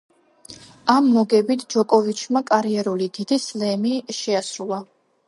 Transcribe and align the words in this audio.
ამ 0.93 1.09
მოგებით, 1.17 1.65
ჯოკოვიჩმა 1.73 2.43
კარიერული 2.49 3.11
დიდი 3.19 3.39
სლემი 3.45 3.93
შეასრულა. 4.23 4.81